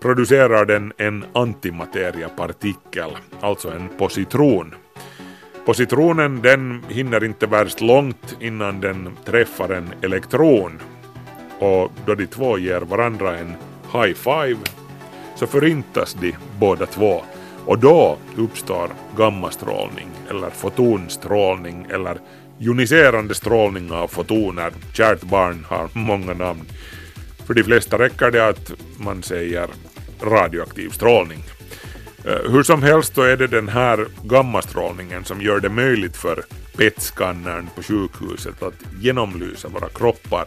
[0.00, 4.74] producerar den en antimateriapartikel, alltså en positron.
[5.66, 10.80] Positronen den hinner inte värst långt innan den träffar en elektron.
[11.58, 13.54] Och då de två ger varandra en
[13.92, 14.60] high five
[15.34, 17.22] så förintas de båda två
[17.68, 22.18] och då uppstår gammastrålning eller fotonstrålning eller
[22.58, 24.72] joniserande strålning av fotoner.
[24.92, 26.60] Kärt barn har många namn.
[27.46, 29.68] För de flesta räcker det att man säger
[30.22, 31.38] radioaktiv strålning.
[32.24, 36.44] Eh, hur som helst så är det den här gammastrålningen som gör det möjligt för
[36.76, 40.44] PET-skannern på sjukhuset att genomlysa våra kroppar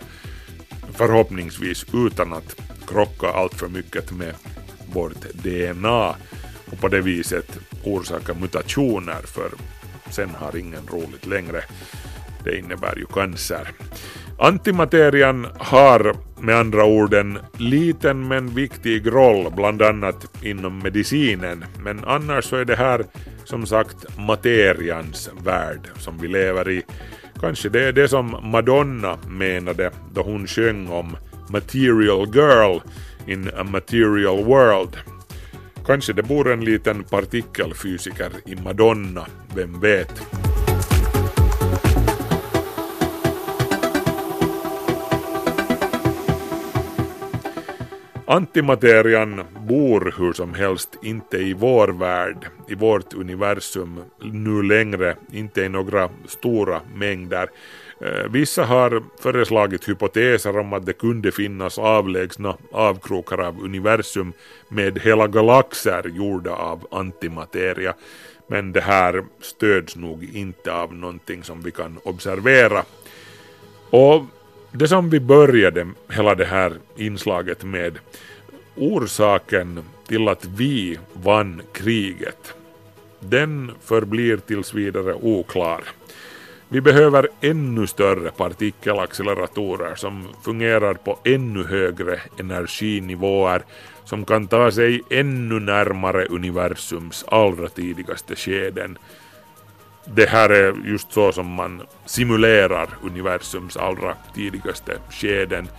[0.94, 2.56] förhoppningsvis utan att
[2.88, 4.34] krocka allt för mycket med
[4.94, 6.16] vårt DNA
[6.72, 9.50] och på det viset orsaka mutationer för
[10.10, 11.62] sen har ingen roligt längre.
[12.44, 13.68] Det innebär ju cancer.
[14.40, 22.04] Antimaterian har med andra ord en liten men viktig roll bland annat inom medicinen men
[22.06, 23.06] annars så är det här
[23.44, 26.84] som sagt materians värld som vi lever i.
[27.40, 31.18] Kanske det är det som Madonna menade då hon sjöng om
[31.50, 32.80] Material Girl
[33.28, 34.98] in a Material World.
[35.86, 39.26] Kanske det bor en liten partikelfysiker i Madonna,
[39.56, 40.22] vem vet?
[48.26, 55.62] Antimaterian bor hur som helst inte i vår värld, i vårt universum nu längre, inte
[55.62, 57.50] i några stora mängder.
[58.04, 64.34] Eh, vissa har föreslagit hypoteser om att det kunde finnas avlägsna avkrokar av universum
[64.68, 67.94] med hela galaxer gjorda av antimateria.
[68.48, 72.84] Men det här stöds nog inte av någonting som vi kan observera.
[73.90, 74.26] Och
[74.72, 78.00] det som vi började hela det här inslaget med,
[78.76, 82.54] orsaken till att vi vann kriget,
[83.20, 85.82] den förblir tills vidare oklar.
[86.74, 93.62] Vi behöver ännu större partikelacceleratorer som fungerar på ännu högre energinivåer
[94.06, 98.98] som kan ta sig ännu närmare universums allra tidigaste skeden.
[100.06, 105.70] Det här är just så som man simulerar universums allra tidigaste skeden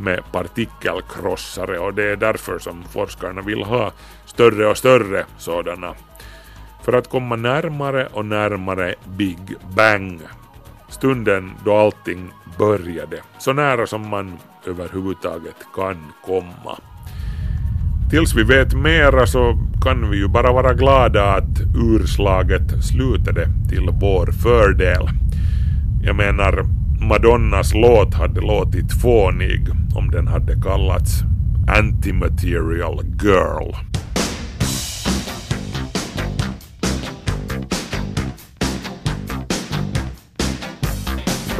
[0.00, 3.92] med partikelkrossare och det är därför som forskarna vill ha
[4.26, 5.94] större och större sådana
[6.84, 10.20] för att komma närmare och närmare Big Bang.
[11.00, 14.32] Stunden då allting började, så nära som man
[14.66, 15.96] överhuvudtaget kan
[16.26, 16.78] komma.
[18.10, 23.88] Tills vi vet mera så kan vi ju bara vara glada att urslaget slutade till
[24.00, 25.08] vår fördel.
[26.02, 26.64] Jag menar,
[27.08, 31.22] Madonnas låt hade låtit fånig om den hade kallats
[31.78, 33.74] Antimaterial Girl.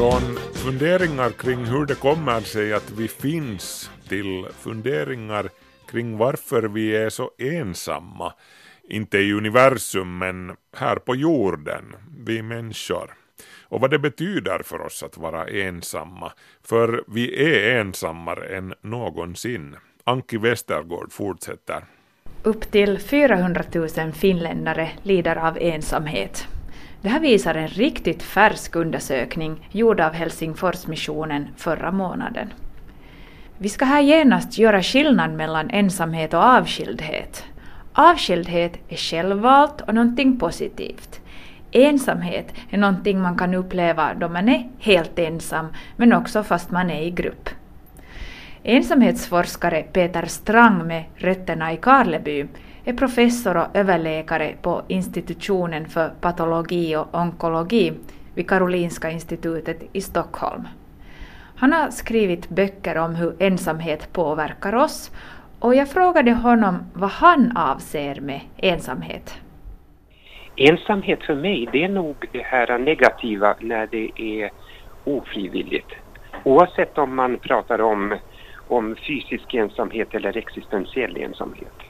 [0.01, 5.49] Från funderingar kring hur det kommer sig att vi finns till funderingar
[5.91, 8.33] kring varför vi är så ensamma.
[8.89, 11.85] Inte i universum men här på jorden,
[12.25, 13.15] vi människor.
[13.63, 16.33] Och vad det betyder för oss att vara ensamma.
[16.63, 19.77] För vi är ensammare än någonsin.
[20.05, 21.85] Anki Westergård fortsätter.
[22.43, 26.47] Upp till 400 000 finländare lider av ensamhet.
[27.03, 32.53] Det här visar en riktigt färsk undersökning gjord av Helsingforsmissionen förra månaden.
[33.59, 37.45] Vi ska här genast göra skillnad mellan ensamhet och avskildhet.
[37.93, 41.21] Avskildhet är självvalt och någonting positivt.
[41.73, 46.91] Ensamhet är någonting man kan uppleva då man är helt ensam, men också fast man
[46.91, 47.49] är i grupp.
[48.63, 52.47] Ensamhetsforskare Peter Strang med rötterna i Karleby
[52.85, 57.93] är professor och överläkare på institutionen för patologi och onkologi
[58.35, 60.69] vid Karolinska institutet i Stockholm.
[61.57, 65.11] Han har skrivit böcker om hur ensamhet påverkar oss
[65.61, 69.41] och jag frågade honom vad han avser med ensamhet.
[70.57, 74.51] Ensamhet för mig, det är nog det här negativa när det är
[75.05, 75.91] ofrivilligt.
[76.45, 78.19] Oavsett om man pratar om,
[78.69, 81.90] om fysisk ensamhet eller existentiell ensamhet.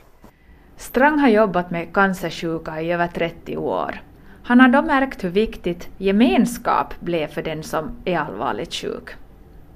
[0.81, 4.01] Strang har jobbat med cancersjuka i över 30 år.
[4.43, 9.11] Han har då märkt hur viktigt gemenskap blev för den som är allvarligt sjuk.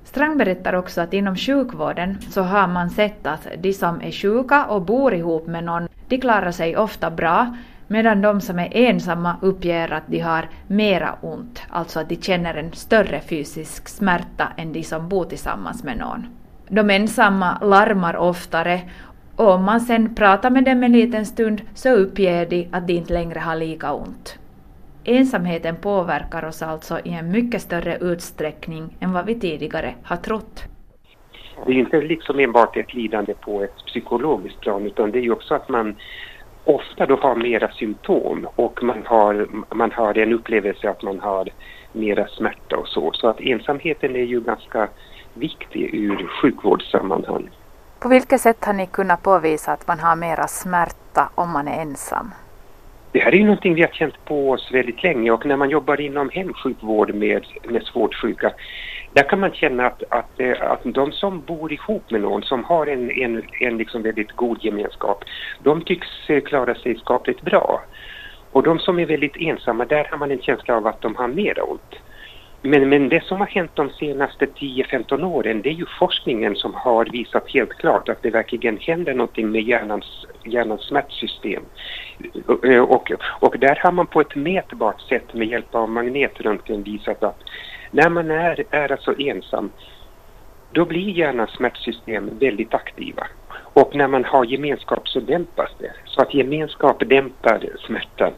[0.05, 4.65] Strang berättar också att inom sjukvården så har man sett att de som är sjuka
[4.65, 7.57] och bor ihop med någon, de klarar sig ofta bra,
[7.89, 12.55] medan de som är ensamma uppger att de har mera ont, alltså att de känner
[12.55, 16.27] en större fysisk smärta än de som bor tillsammans med någon.
[16.69, 18.81] De ensamma larmar oftare
[19.37, 22.93] och om man sen pratar med dem en liten stund så uppger de att de
[22.93, 24.39] inte längre har lika ont.
[25.05, 30.65] Ensamheten påverkar oss alltså i en mycket större utsträckning än vad vi tidigare har trott.
[31.67, 35.33] Det är inte liksom enbart ett lidande på ett psykologiskt plan utan det är ju
[35.33, 35.97] också att man
[36.65, 41.49] ofta då har mera symptom och man har, man har en upplevelse att man har
[41.93, 43.13] mera smärta och så.
[43.13, 44.89] Så att ensamheten är ju ganska
[45.35, 47.51] viktig ur sjukvårdssammanhang.
[48.05, 51.83] På vilket sätt har ni kunnat påvisa att man har mera smärta om man är
[51.83, 52.31] ensam?
[53.13, 55.71] Det här är ju någonting vi har känt på oss väldigt länge och när man
[55.71, 58.53] jobbar inom hemsjukvård med, med svårt sjuka
[59.13, 62.65] där kan man känna att, att, eh, att de som bor ihop med någon som
[62.65, 65.25] har en, en, en liksom väldigt god gemenskap
[65.63, 67.83] de tycks eh, klara sig skapligt bra.
[68.53, 71.29] Och de som är väldigt ensamma där har man en känsla av att de har
[71.29, 71.95] mer ont.
[72.67, 76.75] Men, men det som har hänt de senaste 10-15 åren det är ju forskningen som
[76.75, 81.63] har visat helt klart att det verkligen händer någonting med hjärnans, hjärnans smärtsystem.
[82.89, 87.39] Och, och där har man på ett mätbart sätt med hjälp av magnetröntgen visat att
[87.91, 89.71] när man är, är alltså ensam
[90.73, 93.27] då blir hjärnans smärtsystem väldigt aktiva.
[93.57, 95.93] Och när man har gemenskap så dämpas det.
[96.05, 98.33] Så att gemenskap dämpar smärtan.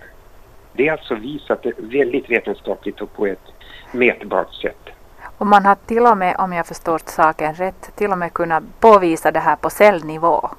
[0.73, 3.56] Det är alltså visat väldigt vetenskapligt och på ett
[3.93, 4.89] mätbart sätt.
[5.39, 8.63] Och man har till och med, om jag förstått saken rätt, till och med kunnat
[8.81, 10.51] påvisa det här på cellnivå.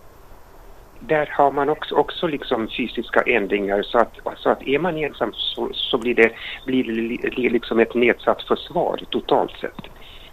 [0.99, 5.33] Där har man också, också liksom fysiska ändringar så att, så att är man ensam
[5.33, 6.31] så, så blir, det,
[6.65, 6.83] blir
[7.35, 9.81] det liksom ett nedsatt försvar totalt sett.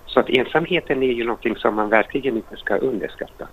[0.07, 3.49] Så att ensamheten är ju någonting som man verkligen inte ska underskatta.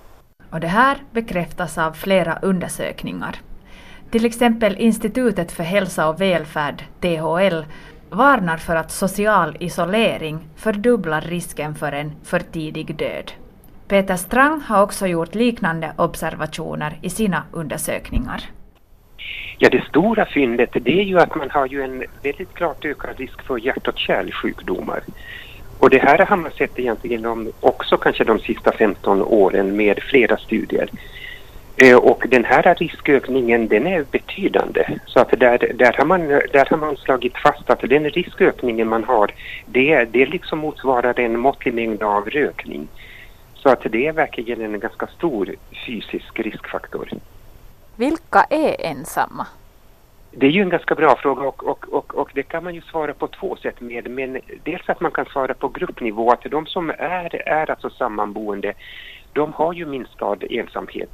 [0.51, 3.35] Och det här bekräftas av flera undersökningar.
[4.11, 7.63] Till exempel Institutet för hälsa och välfärd, THL,
[8.11, 13.31] varnar för att social isolering fördubblar risken för en för tidig död.
[13.87, 18.41] Peter Strang har också gjort liknande observationer i sina undersökningar.
[19.57, 23.17] Ja, det stora fyndet det är ju att man har ju en väldigt klart ökad
[23.17, 25.01] risk för hjärt och kärlsjukdomar.
[25.79, 29.99] Och det här har man sett egentligen om, också kanske de sista 15 åren med
[29.99, 30.89] flera studier.
[31.83, 34.85] Eh, Och den här riskökningen den är betydande.
[35.05, 39.03] Så att där, där, har man, där har man slagit fast att den riskökningen man
[39.03, 39.33] har
[39.65, 42.87] det, det liksom motsvarar en måttlig mängd av rökning.
[43.55, 45.55] Så att det är verkligen en ganska stor
[45.85, 47.09] fysisk riskfaktor.
[47.95, 49.47] Vilka är ensamma?
[50.31, 52.81] Det är ju en ganska bra fråga och, och, och, och det kan man ju
[52.81, 54.11] svara på två sätt med.
[54.11, 58.73] Men dels att man kan svara på gruppnivå, att de som är, är alltså sammanboende,
[59.33, 61.11] de har ju minskad ensamhet.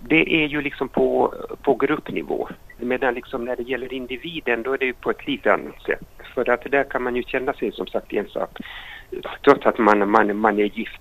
[0.00, 2.48] Det är ju liksom på, på gruppnivå.
[2.78, 6.06] Medan liksom när det gäller individen då är det ju på ett lite annat sätt.
[6.34, 8.48] För att där kan man ju känna sig som sagt ensam.
[9.44, 11.00] Trots att man, man, man är gift.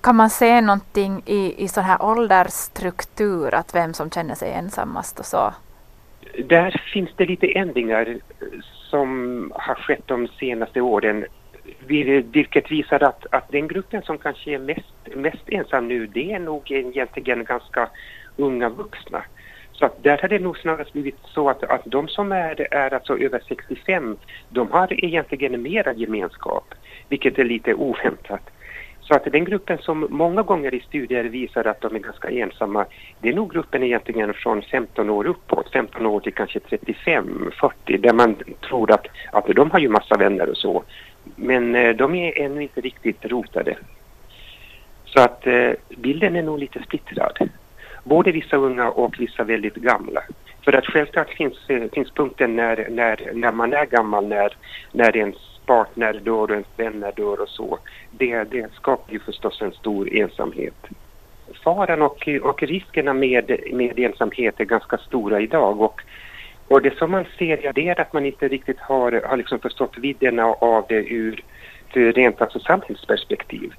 [0.00, 5.18] Kan man se någonting i, i sån här åldersstruktur, att vem som känner sig ensammast
[5.18, 5.54] och så?
[6.44, 8.18] Där finns det lite ändringar
[8.90, 11.24] som har skett de senaste åren.
[11.86, 16.38] Vilket visar att, att den gruppen som kanske är mest, mest ensam nu det är
[16.38, 17.88] nog egentligen ganska
[18.36, 19.24] unga vuxna.
[19.72, 22.94] Så att där har det nog snarast blivit så att, att de som är, är
[22.94, 24.16] alltså över 65
[24.48, 26.74] de har egentligen mera gemenskap,
[27.08, 28.50] vilket är lite oväntat.
[29.00, 32.86] Så att den gruppen som många gånger i studier visar att de är ganska ensamma,
[33.20, 37.98] det är nog gruppen egentligen från 15 år uppåt, 15 år till kanske 35, 40,
[37.98, 38.36] där man
[38.68, 40.84] tror att, att de har ju massa vänner och så.
[41.36, 43.76] Men eh, de är ännu inte riktigt rotade.
[45.04, 47.48] Så att eh, bilden är nog lite splittrad.
[48.04, 50.22] Både vissa unga och vissa väldigt gamla.
[50.64, 54.56] För att självklart finns, eh, finns punkten när, när, när man är gammal, när,
[54.92, 57.78] när ens partner dör och ens vänner dör och så.
[58.10, 60.86] Det, det skapar ju förstås en stor ensamhet.
[61.64, 66.00] Faran och, och riskerna med, med ensamhet är ganska stora idag och,
[66.68, 69.58] och det som man ser ja, det är att man inte riktigt har, har liksom
[69.58, 71.44] förstått vidden av det ur,
[71.94, 73.72] ur rent alltså samhällsperspektiv.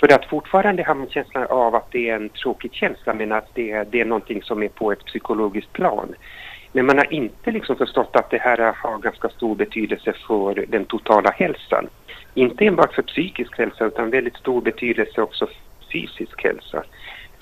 [0.00, 3.54] För att fortfarande har man känslan av att det är en tråkig känsla men att
[3.54, 6.14] det, det är någonting som är på ett psykologiskt plan.
[6.72, 10.84] Men man har inte liksom förstått att det här har ganska stor betydelse för den
[10.84, 11.88] totala hälsan.
[12.34, 15.56] Inte enbart för psykisk hälsa utan väldigt stor betydelse också för
[15.92, 16.84] fysisk hälsa.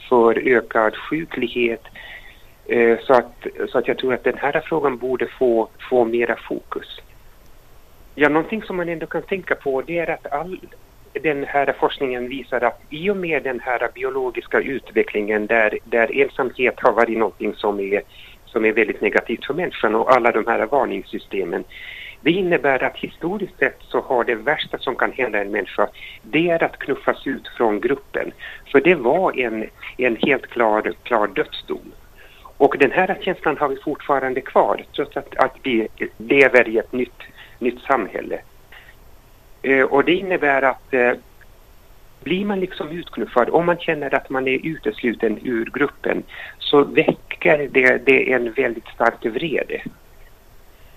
[0.08, 1.82] För ökad sjuklighet.
[2.70, 6.36] Eh, så att, så att jag tror att den här frågan borde få, få mera
[6.36, 7.00] fokus.
[8.14, 10.60] Ja, någonting som man ändå kan tänka på det är att all
[11.12, 16.74] den här forskningen visar att i och med den här biologiska utvecklingen där, där ensamhet
[16.80, 18.02] har varit någonting som är,
[18.44, 21.64] som är väldigt negativt för människan och alla de här varningssystemen.
[22.20, 25.88] Det innebär att historiskt sett så har det värsta som kan hända en människa
[26.22, 28.32] det är att knuffas ut från gruppen.
[28.72, 29.66] För det var en,
[29.96, 31.92] en helt klar, klar dödsdom.
[32.60, 36.92] Och den här känslan har vi fortfarande kvar trots att, att vi lever i ett
[36.92, 37.22] nytt,
[37.58, 38.40] nytt samhälle.
[39.62, 41.12] Eh, och det innebär att eh,
[42.22, 46.22] blir man liksom utknuffad, om man känner att man är utesluten ur gruppen
[46.58, 49.82] så väcker det, det en väldigt stark vrede.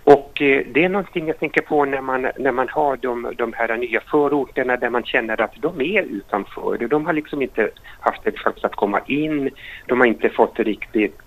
[0.04, 3.54] Och eh, det är någonting jag tänker på när man, när man har de, de
[3.54, 6.88] här nya förorterna där man känner att de är utanför.
[6.88, 9.50] De har liksom inte haft en chans att komma in,
[9.88, 11.22] de har inte fått riktigt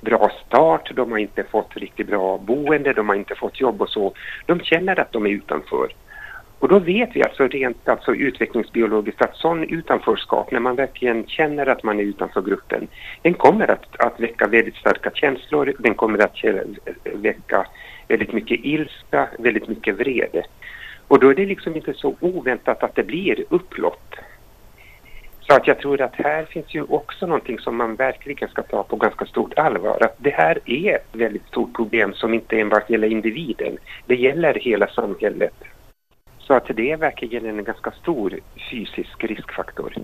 [0.00, 3.88] bra start, de har inte fått riktigt bra boende, de har inte fått jobb och
[3.88, 4.14] så.
[4.46, 5.88] De känner att de är utanför.
[6.58, 11.66] Och då vet vi alltså rent alltså utvecklingsbiologiskt att sån utanförskap, när man verkligen känner
[11.66, 12.88] att man är utanför gruppen,
[13.22, 16.36] den kommer att, att väcka väldigt starka känslor, den kommer att
[17.04, 17.66] väcka
[18.08, 20.44] väldigt mycket ilska, väldigt mycket vrede.
[21.08, 24.14] Och då är det liksom inte så oväntat att det blir upplopp.
[25.50, 28.82] Så att jag tror att här finns ju också någonting som man verkligen ska ta
[28.82, 30.02] på ganska stort allvar.
[30.02, 33.78] Att det här är ett väldigt stort problem som inte enbart gäller individen.
[34.06, 35.54] Det gäller hela samhället.
[36.38, 38.40] Så att det är verkligen en ganska stor
[38.70, 39.94] fysisk riskfaktor.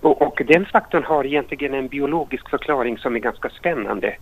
[0.00, 4.16] Och, och den faktorn har egentligen en biologisk förklaring som är ganska spännande.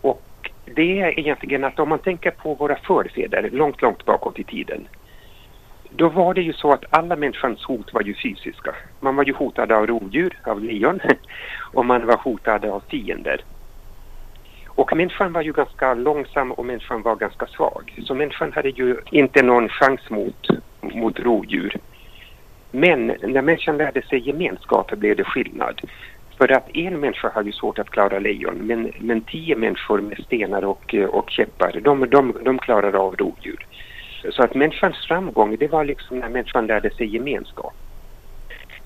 [0.00, 4.44] Och det är egentligen att om man tänker på våra förfäder långt, långt bakåt i
[4.44, 4.88] tiden.
[5.96, 8.74] Då var det ju så att alla människans hot var ju fysiska.
[9.00, 11.00] Man var ju hotad av rovdjur, av lejon,
[11.72, 13.44] och man var hotad av fiender.
[14.68, 17.94] Och människan var ju ganska långsam och människan var ganska svag.
[18.06, 20.46] Så människan hade ju inte någon chans mot,
[20.80, 21.76] mot rovdjur.
[22.70, 25.80] Men när människan lärde sig gemenskap blev det skillnad.
[26.38, 30.18] För att en människa har ju svårt att klara lejon men, men tio människor med
[30.26, 33.66] stenar och, och käppar, de, de, de klarar av rovdjur.
[34.32, 37.72] Så att människans framgång, det var liksom när människan lärde sig gemenskap.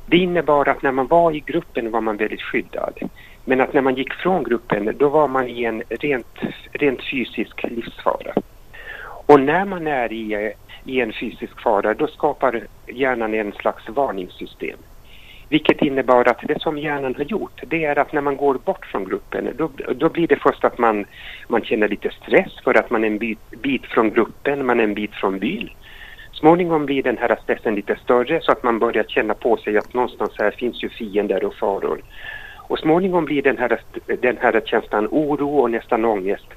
[0.07, 2.99] Det innebar att när man var i gruppen var man väldigt skyddad.
[3.45, 6.39] Men att när man gick från gruppen, då var man i en rent,
[6.73, 8.35] rent fysisk livsfara.
[9.27, 10.51] Och när man är i, eh,
[10.85, 14.79] i en fysisk fara, då skapar hjärnan en slags varningssystem.
[15.55, 18.87] Vilket innebar att det som hjärnan har gjort, det är att när man går bort
[18.87, 21.05] från gruppen, då, då blir det först att man,
[21.49, 24.85] man känner lite stress för att man är en bit, bit från gruppen, man är
[24.85, 25.71] en bit från byn.
[26.33, 29.95] Småningom blir den här stressen lite större så att man börjar känna på sig att
[29.95, 32.03] någonstans här finns ju fiender och faror.
[32.69, 33.81] Och småningom blir den här,
[34.23, 36.49] den här känslan oro och nästan ångest.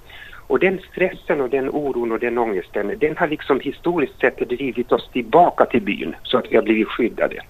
[0.47, 4.91] Och den stressen och den oron och den ångesten, den har liksom historiskt sett drivit
[4.91, 7.41] oss tillbaka till byn så att vi har blivit skyddade.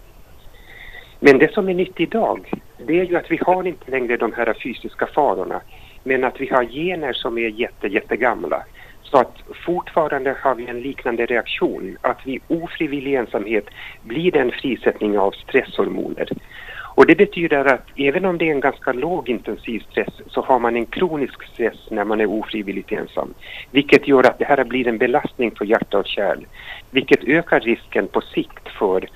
[1.19, 4.33] Men det som är nytt idag, det är ju att vi har inte längre de
[4.33, 5.61] här fysiska farorna,
[6.03, 8.63] men att vi har gener som är jätte, jättegamla.
[9.03, 13.65] Så att fortfarande har vi en liknande reaktion, att vid ofrivillig ensamhet
[14.03, 16.29] blir det en frisättning av stresshormoner.
[16.97, 20.59] Och det betyder att även om det är en ganska låg intensiv stress så har
[20.59, 23.33] man en kronisk stress när man är ofrivilligt ensam.
[23.71, 26.45] Vilket gör att det här blir en belastning för hjärta och kärl.
[26.91, 29.07] Vilket ökar risken på sikt för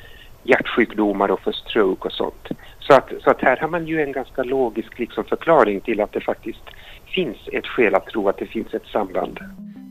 [0.43, 2.47] hjärtsjukdomar och för stroke och sånt.
[2.79, 6.13] Så att, så att här har man ju en ganska logisk liksom förklaring till att
[6.13, 6.63] det faktiskt
[7.05, 9.39] finns ett skäl att tro att det finns ett samband.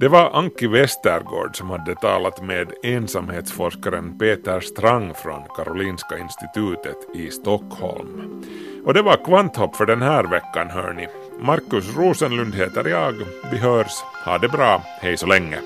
[0.01, 7.31] Det var Anki Westergård som hade talat med ensamhetsforskaren Peter Strang från Karolinska institutet i
[7.31, 8.43] Stockholm.
[8.85, 11.09] Och det var Kvanthopp för den här veckan hörni.
[11.41, 13.15] Markus Rosenlund heter jag.
[13.53, 14.03] Vi hörs.
[14.25, 14.83] Ha det bra.
[15.01, 15.59] Hej så länge.